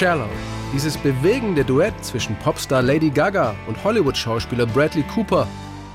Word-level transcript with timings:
Shallow. 0.00 0.30
Dieses 0.72 0.96
bewegende 0.96 1.62
Duett 1.62 1.92
zwischen 2.02 2.34
Popstar 2.36 2.80
Lady 2.80 3.10
Gaga 3.10 3.54
und 3.66 3.84
Hollywood-Schauspieler 3.84 4.64
Bradley 4.64 5.02
Cooper 5.02 5.46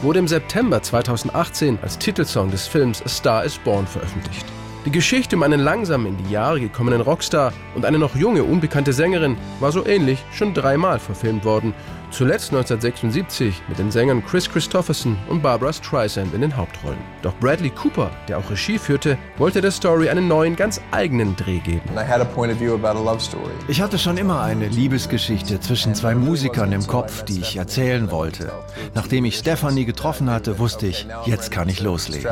wurde 0.04 0.20
im 0.20 0.28
September 0.28 0.80
2018 0.80 1.80
als 1.82 1.98
Titelsong 1.98 2.52
des 2.52 2.68
Films 2.68 3.02
A 3.02 3.10
Star 3.10 3.44
is 3.44 3.58
Born 3.58 3.88
veröffentlicht. 3.88 4.46
Die 4.86 4.92
Geschichte 4.92 5.36
um 5.36 5.42
einen 5.42 5.60
langsam 5.60 6.06
in 6.06 6.16
die 6.18 6.32
Jahre 6.32 6.60
gekommenen 6.60 7.02
Rockstar 7.02 7.52
und 7.74 7.84
eine 7.84 7.98
noch 7.98 8.16
junge, 8.16 8.44
unbekannte 8.44 8.94
Sängerin 8.94 9.38
war 9.60 9.72
so 9.72 9.84
ähnlich 9.84 10.24
schon 10.32 10.54
dreimal 10.54 11.00
verfilmt 11.00 11.44
worden 11.44 11.74
Zuletzt 12.12 12.52
1976 12.52 13.62
mit 13.68 13.80
den 13.80 13.92
Sängern 13.92 14.24
Chris 14.26 14.50
Christopherson 14.50 15.18
und 15.28 15.42
Barbara 15.42 15.74
Streisand 15.74 16.34
in 16.34 16.42
den 16.42 16.56
Hauptrollen. 16.56 16.98
Doch 17.22 17.34
Bradley 17.36 17.70
Cooper, 17.70 18.10
der 18.28 18.38
auch 18.38 18.50
Regie 18.50 18.78
führte, 18.78 19.18
wollte 19.38 19.62
der 19.62 19.72
Story 19.72 20.10
einen 20.10 20.28
neuen, 20.28 20.56
ganz 20.56 20.80
eigenen 20.92 21.36
Dreh 21.36 21.60
geben. 21.60 21.82
Ich 23.68 23.82
hatte 23.82 23.98
schon 23.98 24.18
immer 24.18 24.42
eine 24.42 24.68
Liebesgeschichte 24.68 25.60
zwischen 25.60 25.96
zwei 25.96 26.16
Musikern 26.16 26.72
im 26.72 26.86
Kopf, 26.88 27.24
die 27.24 27.42
ich 27.42 27.58
erzählen 27.58 28.12
wollte. 28.12 28.52
Nachdem 28.94 29.26
ich 29.26 29.38
Stephanie 29.38 29.86
getroffen 29.86 30.30
hatte, 30.30 30.60
wusste 30.60 30.88
ich, 30.88 31.08
jetzt 31.26 31.52
kann 31.52 31.70
ich 31.70 31.82
loslegen. 31.82 32.30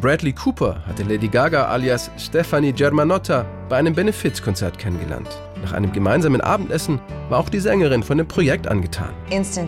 Bradley 0.00 0.32
Cooper 0.32 0.82
hatte 0.86 1.02
Lady 1.02 1.28
Gaga 1.28 1.66
alias 1.66 2.10
Stephanie 2.16 2.72
Germanotta 2.72 3.44
bei 3.68 3.76
einem 3.76 3.94
Benefizkonzert 3.94 4.78
kennengelernt. 4.78 5.28
Nach 5.66 5.72
einem 5.72 5.90
gemeinsamen 5.90 6.40
Abendessen 6.40 7.00
war 7.28 7.40
auch 7.40 7.48
die 7.48 7.58
Sängerin 7.58 8.04
von 8.04 8.18
dem 8.18 8.28
Projekt 8.28 8.68
angetan. 8.68 9.12
Als 9.32 9.58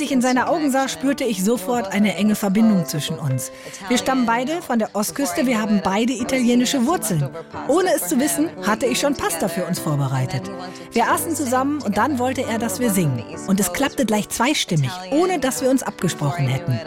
ich 0.00 0.12
in 0.12 0.22
seine 0.22 0.48
Augen 0.48 0.70
sah, 0.70 0.88
spürte 0.88 1.24
ich 1.24 1.44
sofort 1.44 1.92
eine 1.92 2.16
enge 2.16 2.34
Verbindung 2.34 2.86
zwischen 2.86 3.18
uns. 3.18 3.52
Wir 3.88 3.98
stammen 3.98 4.24
beide 4.24 4.62
von 4.62 4.78
der 4.78 4.88
Ostküste, 4.94 5.44
wir 5.44 5.60
haben 5.60 5.82
beide 5.84 6.14
italienische 6.14 6.86
Wurzeln. 6.86 7.28
Ohne 7.68 7.90
es 7.94 8.08
zu 8.08 8.18
wissen, 8.18 8.48
hatte 8.66 8.86
ich 8.86 8.98
schon 8.98 9.14
Pasta 9.14 9.48
für 9.48 9.66
uns 9.66 9.78
vorbereitet. 9.78 10.50
Wir 10.92 11.10
aßen 11.10 11.36
zusammen 11.36 11.82
und 11.82 11.98
dann 11.98 12.18
wollte 12.18 12.46
er, 12.48 12.58
dass 12.58 12.80
wir 12.80 12.92
singen. 12.92 13.22
Und 13.46 13.60
es 13.60 13.74
klappte 13.74 14.06
gleich 14.06 14.30
zweistimmig, 14.30 14.90
ohne 15.10 15.38
dass 15.38 15.60
wir 15.60 15.68
uns 15.68 15.82
abgesprochen 15.82 16.46
hätten. 16.46 16.80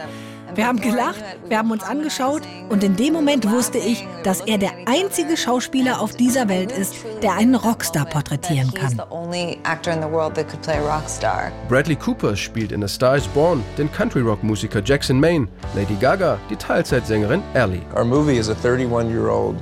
Wir 0.56 0.68
haben 0.68 0.80
gelacht, 0.80 1.22
wir 1.48 1.58
haben 1.58 1.72
uns 1.72 1.84
angeschaut 1.84 2.44
und 2.70 2.84
in 2.84 2.96
dem 2.96 3.14
Moment 3.14 3.50
wusste 3.52 3.78
ich, 3.78 4.08
dass 4.24 4.42
er 4.42 4.58
der 4.58 4.72
einzige 4.86 5.36
Schauspieler 5.36 6.00
auf 6.00 6.16
dieser 6.16 6.48
Welt 6.48 6.72
ist, 6.72 6.96
der 7.22 7.34
einen 7.34 7.56
Rockstar 7.56 8.06
porträtieren 8.06 8.74
kann. 8.74 9.02
Bradley 11.68 11.96
Cooper 11.96 12.36
spielt 12.36 12.72
in 12.72 12.84
A 12.84 12.88
Star 12.88 13.18
is 13.18 13.28
Born 13.28 13.64
den 13.78 13.92
Country-Rock-Musiker 13.92 14.82
Jackson 14.84 15.20
Maine, 15.20 15.48
Lady 15.76 15.96
Gaga 15.96 16.40
die 16.50 16.56
Teilzeitsängerin 16.56 17.44
Ellie. 17.54 17.82
Our 17.94 18.06
movie 18.06 18.38
is 18.38 18.50
a 18.50 18.54
31-year-old 18.54 19.58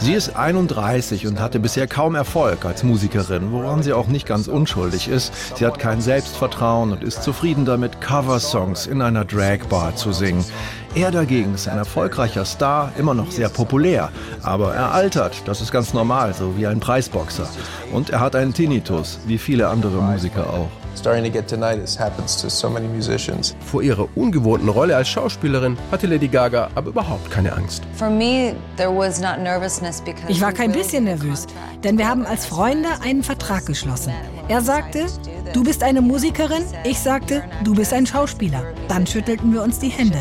Sie 0.00 0.12
ist 0.12 0.36
31 0.36 1.26
und 1.26 1.40
hatte 1.40 1.60
bisher 1.60 1.86
kaum 1.86 2.14
Erfolg 2.14 2.64
als 2.64 2.82
Musikerin, 2.82 3.52
woran 3.52 3.82
sie 3.82 3.92
auch 3.92 4.08
nicht 4.08 4.26
ganz 4.26 4.48
unschuldig 4.48 5.08
ist. 5.08 5.32
Sie 5.56 5.66
hat 5.66 5.78
kein 5.78 6.00
Selbstvertrauen 6.00 6.92
und 6.92 7.04
ist 7.04 7.22
zufrieden 7.22 7.64
damit, 7.64 8.00
Coversongs 8.00 8.86
in 8.86 9.02
einer 9.02 9.24
Dragbar 9.24 9.96
zu 9.96 10.12
singen. 10.12 10.44
Er 10.96 11.10
dagegen 11.10 11.54
ist 11.54 11.66
ein 11.66 11.76
erfolgreicher 11.78 12.44
Star, 12.44 12.92
immer 12.96 13.14
noch 13.14 13.32
sehr 13.32 13.48
populär, 13.48 14.10
aber 14.44 14.76
er 14.76 14.92
altert, 14.92 15.42
das 15.44 15.60
ist 15.60 15.72
ganz 15.72 15.92
normal, 15.92 16.34
so 16.34 16.56
wie 16.56 16.68
ein 16.68 16.78
Preisboxer. 16.78 17.48
Und 17.92 18.10
er 18.10 18.20
hat 18.20 18.36
einen 18.36 18.54
Tinnitus, 18.54 19.18
wie 19.26 19.38
viele 19.38 19.66
andere 19.66 20.00
Musiker 20.00 20.48
auch. 20.48 20.68
Vor 23.66 23.82
ihrer 23.82 24.06
ungewohnten 24.14 24.68
Rolle 24.68 24.94
als 24.94 25.08
Schauspielerin 25.08 25.76
hatte 25.90 26.06
Lady 26.06 26.28
Gaga 26.28 26.70
aber 26.76 26.90
überhaupt 26.90 27.28
keine 27.28 27.52
Angst. 27.52 27.82
Ich 30.28 30.40
war 30.40 30.52
kein 30.52 30.70
bisschen 30.70 31.04
nervös, 31.04 31.48
denn 31.82 31.98
wir 31.98 32.08
haben 32.08 32.24
als 32.24 32.46
Freunde 32.46 32.88
einen 33.02 33.24
Vertrag 33.24 33.66
geschlossen. 33.66 34.12
Er 34.46 34.60
sagte, 34.60 35.06
du 35.52 35.64
bist 35.64 35.82
eine 35.82 36.00
Musikerin, 36.00 36.62
ich 36.84 37.00
sagte, 37.00 37.42
du 37.64 37.74
bist 37.74 37.92
ein 37.92 38.06
Schauspieler. 38.06 38.62
Dann 38.86 39.08
schüttelten 39.08 39.52
wir 39.52 39.62
uns 39.64 39.80
die 39.80 39.88
Hände. 39.88 40.18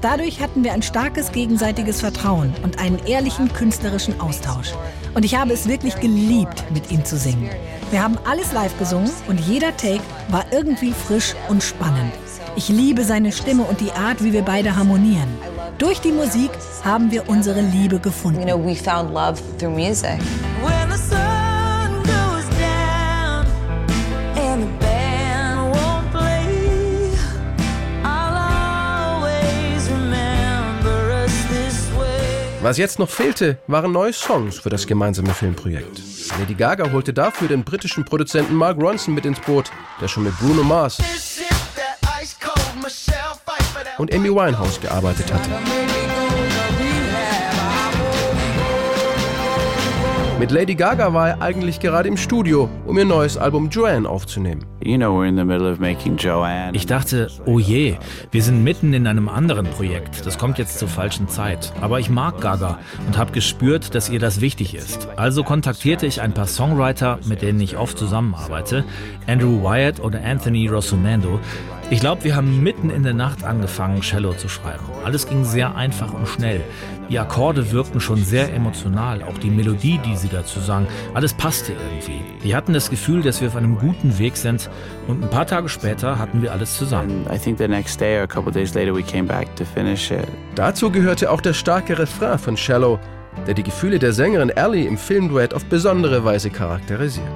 Dadurch 0.00 0.40
hatten 0.40 0.64
wir 0.64 0.72
ein 0.72 0.82
starkes 0.82 1.30
gegenseitiges 1.30 2.00
Vertrauen 2.00 2.54
und 2.62 2.78
einen 2.78 2.98
ehrlichen 3.06 3.52
künstlerischen 3.52 4.18
Austausch. 4.18 4.72
Und 5.14 5.24
ich 5.24 5.34
habe 5.34 5.52
es 5.52 5.68
wirklich 5.68 6.00
geliebt, 6.00 6.64
mit 6.72 6.90
ihm 6.90 7.04
zu 7.04 7.18
singen. 7.18 7.50
Wir 7.90 8.02
haben 8.02 8.16
alles 8.24 8.52
live 8.52 8.78
gesungen 8.78 9.10
und 9.28 9.38
jeder 9.40 9.76
Take 9.76 10.00
war 10.30 10.46
irgendwie 10.52 10.92
frisch 10.92 11.34
und 11.48 11.62
spannend. 11.62 12.12
Ich 12.56 12.68
liebe 12.68 13.04
seine 13.04 13.30
Stimme 13.30 13.64
und 13.64 13.80
die 13.80 13.92
Art, 13.92 14.24
wie 14.24 14.32
wir 14.32 14.42
beide 14.42 14.74
harmonieren. 14.74 15.28
Durch 15.76 16.00
die 16.00 16.12
Musik 16.12 16.50
haben 16.82 17.10
wir 17.10 17.28
unsere 17.28 17.60
Liebe 17.60 17.98
gefunden. 17.98 18.46
You 18.46 18.56
know, 18.56 18.64
Was 32.62 32.76
jetzt 32.76 32.98
noch 32.98 33.08
fehlte, 33.08 33.56
waren 33.66 33.90
neue 33.90 34.12
Songs 34.12 34.58
für 34.58 34.68
das 34.68 34.86
gemeinsame 34.86 35.32
Filmprojekt. 35.32 36.02
Lady 36.38 36.54
Gaga 36.54 36.92
holte 36.92 37.14
dafür 37.14 37.48
den 37.48 37.64
britischen 37.64 38.04
Produzenten 38.04 38.54
Mark 38.54 38.76
Ronson 38.78 39.14
mit 39.14 39.24
ins 39.24 39.40
Boot, 39.40 39.70
der 40.00 40.08
schon 40.08 40.24
mit 40.24 40.38
Bruno 40.38 40.62
Mars 40.62 40.98
und 43.96 44.14
Amy 44.14 44.28
Winehouse 44.28 44.78
gearbeitet 44.78 45.32
hatte. 45.32 46.09
Mit 50.40 50.50
Lady 50.52 50.74
Gaga 50.74 51.12
war 51.12 51.28
er 51.28 51.42
eigentlich 51.42 51.80
gerade 51.80 52.08
im 52.08 52.16
Studio, 52.16 52.70
um 52.86 52.96
ihr 52.96 53.04
neues 53.04 53.36
Album 53.36 53.68
Joanne 53.68 54.08
aufzunehmen. 54.08 54.64
Ich 54.80 54.96
dachte, 56.86 57.28
oh 57.44 57.58
je, 57.58 57.96
wir 58.30 58.42
sind 58.42 58.64
mitten 58.64 58.94
in 58.94 59.06
einem 59.06 59.28
anderen 59.28 59.66
Projekt. 59.66 60.24
Das 60.24 60.38
kommt 60.38 60.56
jetzt 60.56 60.78
zur 60.78 60.88
falschen 60.88 61.28
Zeit. 61.28 61.74
Aber 61.82 62.00
ich 62.00 62.08
mag 62.08 62.40
Gaga 62.40 62.78
und 63.06 63.18
habe 63.18 63.32
gespürt, 63.32 63.94
dass 63.94 64.08
ihr 64.08 64.18
das 64.18 64.40
wichtig 64.40 64.74
ist. 64.74 65.08
Also 65.16 65.44
kontaktierte 65.44 66.06
ich 66.06 66.22
ein 66.22 66.32
paar 66.32 66.46
Songwriter, 66.46 67.18
mit 67.26 67.42
denen 67.42 67.60
ich 67.60 67.76
oft 67.76 67.98
zusammenarbeite, 67.98 68.84
Andrew 69.26 69.62
Wyatt 69.62 70.00
oder 70.00 70.24
Anthony 70.24 70.68
Rossumando. 70.68 71.38
Ich 71.90 72.00
glaube, 72.00 72.24
wir 72.24 72.34
haben 72.34 72.62
mitten 72.62 72.88
in 72.88 73.02
der 73.02 73.14
Nacht 73.14 73.44
angefangen, 73.44 74.00
Cello 74.00 74.32
zu 74.32 74.48
schreiben. 74.48 74.84
Alles 75.04 75.28
ging 75.28 75.44
sehr 75.44 75.76
einfach 75.76 76.14
und 76.14 76.26
schnell. 76.28 76.62
Die 77.10 77.18
Akkorde 77.18 77.72
wirkten 77.72 77.98
schon 77.98 78.22
sehr 78.22 78.54
emotional, 78.54 79.24
auch 79.24 79.36
die 79.36 79.50
Melodie, 79.50 79.98
die 79.98 80.14
sie 80.14 80.28
dazu 80.28 80.60
sang, 80.60 80.86
alles 81.12 81.34
passte 81.34 81.72
irgendwie. 81.72 82.20
Wir 82.40 82.56
hatten 82.56 82.72
das 82.72 82.88
Gefühl, 82.88 83.22
dass 83.22 83.40
wir 83.40 83.48
auf 83.48 83.56
einem 83.56 83.76
guten 83.78 84.16
Weg 84.20 84.36
sind 84.36 84.70
und 85.08 85.24
ein 85.24 85.28
paar 85.28 85.44
Tage 85.44 85.68
später 85.68 86.20
hatten 86.20 86.40
wir 86.40 86.52
alles 86.52 86.78
zusammen. 86.78 87.26
Dazu 90.54 90.92
gehörte 90.92 91.32
auch 91.32 91.40
der 91.40 91.52
starke 91.52 91.98
Refrain 91.98 92.38
von 92.38 92.56
Shallow, 92.56 93.00
der 93.44 93.54
die 93.54 93.64
Gefühle 93.64 93.98
der 93.98 94.12
Sängerin 94.12 94.50
Ellie 94.50 94.86
im 94.86 94.96
Filmduett 94.96 95.52
auf 95.52 95.64
besondere 95.64 96.24
Weise 96.24 96.50
charakterisiert. 96.50 97.26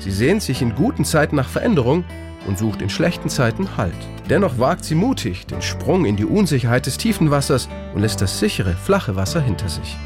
Sie 0.00 0.10
sehnt 0.10 0.42
sich 0.42 0.60
in 0.60 0.74
guten 0.74 1.06
Zeiten 1.06 1.36
nach 1.36 1.48
Veränderung 1.48 2.04
und 2.46 2.58
sucht 2.58 2.82
in 2.82 2.90
schlechten 2.90 3.28
Zeiten 3.28 3.76
Halt. 3.76 3.94
Dennoch 4.28 4.58
wagt 4.58 4.84
sie 4.84 4.94
mutig 4.94 5.46
den 5.46 5.62
Sprung 5.62 6.04
in 6.04 6.16
die 6.16 6.24
Unsicherheit 6.24 6.86
des 6.86 6.98
tiefen 6.98 7.30
Wassers 7.30 7.68
und 7.94 8.00
lässt 8.00 8.20
das 8.20 8.38
sichere, 8.38 8.72
flache 8.74 9.16
Wasser 9.16 9.40
hinter 9.40 9.68
sich. 9.68 9.96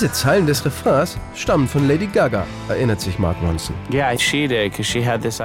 Diese 0.00 0.12
Zeilen 0.12 0.46
des 0.46 0.64
Refrains 0.64 1.18
stammen 1.34 1.68
von 1.68 1.86
Lady 1.86 2.06
Gaga, 2.06 2.46
erinnert 2.70 3.02
sich 3.02 3.18
Mark 3.18 3.36
Ronson. 3.42 3.74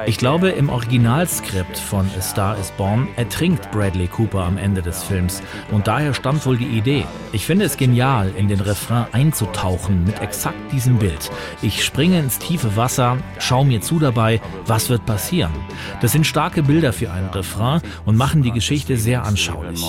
Ich 0.06 0.18
glaube, 0.18 0.48
im 0.48 0.70
Originalskript 0.70 1.78
von 1.78 2.10
A 2.18 2.22
Star 2.22 2.58
is 2.58 2.72
Born 2.72 3.10
ertrinkt 3.18 3.70
Bradley 3.72 4.08
Cooper 4.08 4.46
am 4.46 4.58
Ende 4.58 4.82
des 4.82 5.04
Films. 5.04 5.44
Und 5.74 5.88
daher 5.88 6.14
stammt 6.14 6.46
wohl 6.46 6.56
die 6.56 6.78
Idee. 6.78 7.04
Ich 7.34 7.46
finde 7.46 7.66
es 7.66 7.76
genial, 7.76 8.32
in 8.38 8.48
den 8.48 8.62
Refrain 8.62 9.08
einzutauchen 9.12 10.06
mit 10.06 10.22
exakt 10.22 10.72
diesem 10.72 11.00
Bild. 11.00 11.30
Ich 11.62 11.84
springe 11.84 12.18
ins 12.18 12.40
tiefe 12.40 12.78
Wasser, 12.78 13.18
schaue 13.40 13.66
mir 13.66 13.82
zu 13.82 14.00
dabei, 14.00 14.40
was 14.66 14.90
wird 14.90 15.06
passieren. 15.06 15.52
Das 16.00 16.14
sind 16.14 16.26
starke 16.26 16.64
Bilder 16.64 16.94
für 16.94 17.12
einen 17.12 17.30
Refrain 17.32 17.82
und 18.06 18.16
machen 18.16 18.42
die 18.42 18.52
Geschichte 18.52 18.96
sehr 18.96 19.26
anschaulich. 19.26 19.84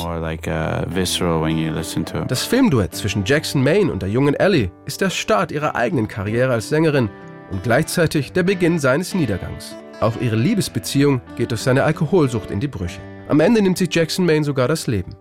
Das 2.26 2.42
Filmduett 2.42 2.96
zwischen 2.96 3.24
Jackson 3.24 3.62
Maine 3.62 3.92
und 3.92 4.02
der 4.02 4.08
jungen 4.08 4.34
Ellie 4.34 4.55
ist 4.86 5.00
der 5.00 5.10
Start 5.10 5.52
ihrer 5.52 5.74
eigenen 5.74 6.08
Karriere 6.08 6.52
als 6.52 6.68
Sängerin 6.68 7.10
und 7.50 7.62
gleichzeitig 7.62 8.32
der 8.32 8.42
Beginn 8.42 8.78
seines 8.78 9.14
Niedergangs. 9.14 9.76
Auch 10.00 10.20
ihre 10.20 10.36
Liebesbeziehung 10.36 11.20
geht 11.36 11.50
durch 11.50 11.62
seine 11.62 11.84
Alkoholsucht 11.84 12.50
in 12.50 12.60
die 12.60 12.68
Brüche. 12.68 13.00
Am 13.28 13.40
Ende 13.40 13.62
nimmt 13.62 13.78
sich 13.78 13.94
Jackson 13.94 14.26
Maine 14.26 14.44
sogar 14.44 14.68
das 14.68 14.86
Leben. 14.86 15.14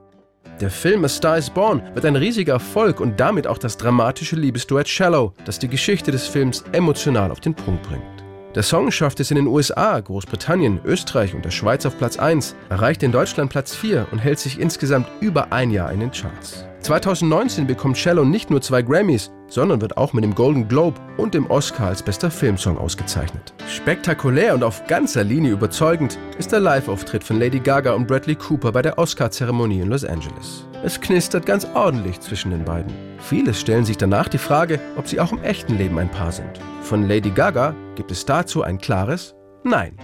Der 0.62 0.70
Film 0.70 1.04
A 1.04 1.10
Star 1.10 1.38
is 1.38 1.50
Born 1.50 1.82
wird 1.94 2.06
ein 2.06 2.16
riesiger 2.16 2.54
Erfolg 2.54 3.00
und 3.02 3.20
damit 3.20 3.46
auch 3.46 3.58
das 3.58 3.78
dramatische 3.78 4.38
Liebesduett 4.38 4.88
Shallow, 4.88 5.34
das 5.46 5.60
die 5.60 5.68
Geschichte 5.68 6.12
des 6.12 6.28
Films 6.28 6.64
emotional 6.72 7.32
auf 7.32 7.42
den 7.42 7.54
Punkt 7.54 7.84
bringt. 7.84 8.15
Der 8.56 8.64
Song 8.64 8.90
schafft 8.90 9.20
es 9.20 9.32
in 9.32 9.36
den 9.36 9.48
USA, 9.48 10.00
Großbritannien, 10.00 10.80
Österreich 10.86 11.36
und 11.36 11.44
der 11.44 11.52
Schweiz 11.52 11.86
auf 11.86 11.98
Platz 11.98 12.18
1, 12.18 12.56
erreicht 12.70 13.04
in 13.04 13.12
Deutschland 13.12 13.52
Platz 13.52 13.76
4 13.76 14.08
und 14.14 14.20
hält 14.20 14.40
sich 14.40 14.62
insgesamt 14.62 15.08
über 15.20 15.52
ein 15.52 15.72
Jahr 15.72 15.92
in 15.92 16.00
den 16.00 16.12
Charts. 16.12 16.64
2019 16.80 17.68
bekommt 17.68 17.98
Shallow 17.98 18.24
nicht 18.24 18.50
nur 18.50 18.62
zwei 18.62 18.82
Grammys, 18.82 19.30
sondern 19.50 19.82
wird 19.82 19.98
auch 19.98 20.14
mit 20.14 20.24
dem 20.24 20.34
Golden 20.34 20.70
Globe 20.70 21.02
und 21.18 21.34
dem 21.34 21.52
Oscar 21.52 21.88
als 21.88 22.02
bester 22.02 22.32
Filmsong 22.32 22.78
ausgezeichnet. 22.78 23.54
Spektakulär 23.68 24.54
und 24.54 24.64
auf 24.64 24.88
ganzer 24.88 25.26
Linie 25.26 25.52
überzeugend 25.52 26.18
ist 26.38 26.54
der 26.54 26.62
Live-Auftritt 26.62 27.26
von 27.26 27.38
Lady 27.38 27.60
Gaga 27.60 27.92
und 27.94 28.08
Bradley 28.08 28.36
Cooper 28.36 28.72
bei 28.72 28.82
der 28.82 28.98
Oscar-Zeremonie 28.98 29.82
in 29.82 29.90
Los 29.90 30.06
Angeles. 30.06 30.66
Es 30.86 31.02
knistert 31.02 31.48
ganz 31.48 31.66
ordentlich 31.74 32.20
zwischen 32.20 32.52
den 32.52 32.64
beiden. 32.64 32.94
Viele 33.18 33.56
stellen 33.56 33.86
sich 33.86 33.98
danach 33.98 34.28
die 34.28 34.38
Frage, 34.38 34.80
ob 34.98 35.08
sie 35.08 35.20
auch 35.20 35.32
im 35.32 35.42
echten 35.42 35.80
Leben 35.80 35.98
ein 35.98 36.12
Paar 36.12 36.32
sind. 36.32 36.60
Von 36.84 37.08
Lady 37.08 37.32
Gaga 37.32 37.74
gibt 37.96 38.12
es 38.12 38.24
dazu 38.24 38.62
ein 38.62 38.78
klares 38.78 39.34
Nein. 39.64 39.98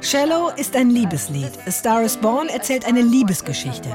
Shallow 0.00 0.50
ist 0.56 0.76
ein 0.76 0.90
Liebeslied. 0.90 1.50
A 1.66 1.70
Star 1.72 2.02
is 2.02 2.16
Born 2.16 2.48
erzählt 2.48 2.86
eine 2.86 3.02
Liebesgeschichte. 3.02 3.88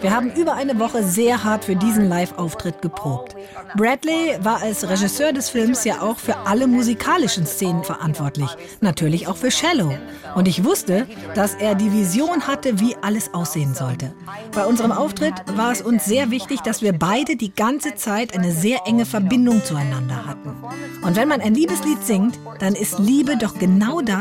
Wir 0.00 0.14
haben 0.14 0.32
über 0.32 0.54
eine 0.54 0.78
Woche 0.78 1.02
sehr 1.02 1.44
hart 1.44 1.64
für 1.64 1.76
diesen 1.76 2.08
Live-Auftritt 2.08 2.80
geprobt. 2.80 3.36
Bradley 3.76 4.38
war 4.40 4.62
als 4.62 4.88
Regisseur 4.88 5.32
des 5.32 5.50
Films 5.50 5.84
ja 5.84 6.00
auch 6.00 6.16
für 6.16 6.36
alle 6.46 6.66
musikalischen 6.66 7.44
Szenen 7.44 7.84
verantwortlich, 7.84 8.48
natürlich 8.80 9.26
auch 9.28 9.36
für 9.36 9.50
Shallow. 9.50 9.92
Und 10.34 10.48
ich 10.48 10.64
wusste, 10.64 11.06
dass 11.34 11.54
er 11.54 11.74
die 11.74 11.92
Vision 11.92 12.46
hatte, 12.46 12.80
wie 12.80 12.96
alles 13.02 13.34
aussehen 13.34 13.74
sollte. 13.74 14.14
Bei 14.54 14.64
unserem 14.64 14.92
Auftritt 14.92 15.34
war 15.54 15.72
es 15.72 15.82
uns 15.82 16.04
sehr 16.04 16.30
wichtig, 16.30 16.60
dass 16.60 16.82
wir 16.82 16.92
beide 16.92 17.36
die 17.36 17.54
ganze 17.54 17.94
Zeit 17.94 18.32
eine 18.34 18.52
sehr 18.52 18.86
enge 18.86 19.04
Verbindung 19.04 19.62
zueinander 19.64 20.24
hatten. 20.26 20.56
Und 21.02 21.16
wenn 21.16 21.28
man 21.28 21.40
ein 21.40 21.54
Liebeslied 21.54 22.02
singt, 22.04 22.38
dann 22.58 22.74
ist 22.74 22.98
Liebe 22.98 23.36
doch 23.36 23.58
genau 23.58 24.00
das, 24.00 24.19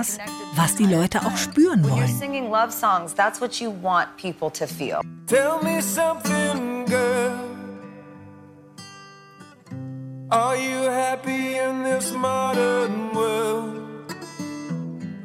was 0.56 0.76
die 0.76 0.86
Leute 0.86 1.22
auch 1.26 1.38
spüren 1.38 1.84
wollen. 1.84 2.08
Tell 5.28 5.60
me 5.62 5.82
something, 5.82 6.86
girl. 6.86 7.50
Are 10.32 10.56
you 10.56 10.90
happy 10.90 11.58
in 11.58 11.84
this 11.84 12.12
modern 12.14 13.14
world? 13.16 13.76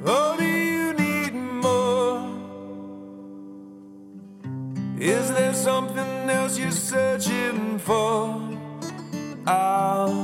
Or 0.04 0.36
do 0.38 0.44
you 0.44 0.94
need 0.94 1.34
more? 1.34 2.22
Is 4.98 5.30
there 5.30 5.52
something 5.52 6.30
else 6.30 6.58
you're 6.58 6.70
searching 6.70 7.78
for? 7.78 8.40
I'm 9.46 10.23